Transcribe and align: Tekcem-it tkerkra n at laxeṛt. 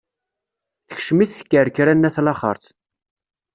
Tekcem-it 0.87 1.31
tkerkra 1.39 1.93
n 1.93 2.07
at 2.07 2.17
laxeṛt. 2.25 2.65